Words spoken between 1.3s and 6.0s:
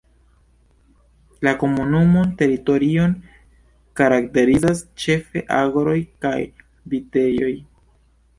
La komunumon teritorion karakterizas ĉefe agroj